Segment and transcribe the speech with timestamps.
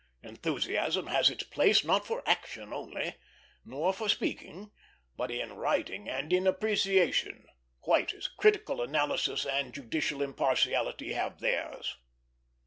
[0.23, 3.17] Enthusiasm has its place, not for action only,
[3.63, 4.71] nor for speaking,
[5.15, 7.45] but in writing and in appreciation;
[7.81, 11.97] quite as critical analysis and judicial impartiality have theirs.